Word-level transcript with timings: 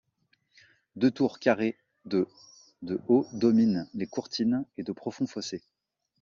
Deux 0.95 1.11
tours 1.11 1.37
carrées 1.37 1.77
de 2.05 2.27
de 2.81 2.99
haut 3.07 3.27
dominent 3.33 3.87
les 3.93 4.07
courtines 4.07 4.65
et 4.79 4.83
de 4.83 4.91
profonds 4.93 5.27
fossés. 5.27 5.61